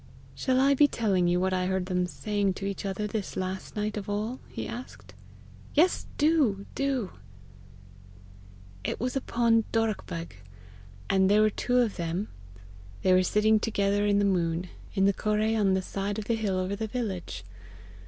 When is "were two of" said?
11.43-11.97